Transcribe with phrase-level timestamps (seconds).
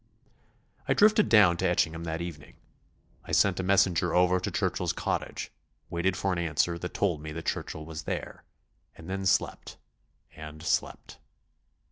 [0.87, 2.55] I drifted down to Etchingham that evening,
[3.23, 5.51] I sent a messenger over to Churchill's cottage,
[5.91, 8.43] waited for an answer that told me that Churchill was there,
[8.95, 9.77] and then slept,
[10.35, 11.19] and slept.